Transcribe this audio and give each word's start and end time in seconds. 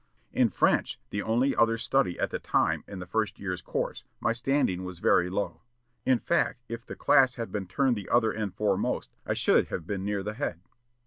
In 0.33 0.49
French, 0.49 0.99
the 1.11 1.21
only 1.21 1.55
other 1.55 1.77
study 1.77 2.17
at 2.19 2.31
that 2.31 2.41
time 2.41 2.83
in 2.87 2.97
the 2.97 3.05
first 3.05 3.39
year's 3.39 3.61
course, 3.61 4.03
my 4.19 4.33
standing 4.33 4.83
was 4.83 4.97
very 4.97 5.29
low. 5.29 5.61
In 6.07 6.17
fact, 6.17 6.63
if 6.67 6.83
the 6.83 6.95
class 6.95 7.35
had 7.35 7.51
been 7.51 7.67
turned 7.67 7.95
the 7.95 8.09
other 8.09 8.33
end 8.33 8.55
foremost, 8.55 9.11
I 9.27 9.35
should 9.35 9.67
have 9.67 9.85
been 9.85 10.03
near 10.03 10.23
the 10.23 10.33
head." 10.33 10.61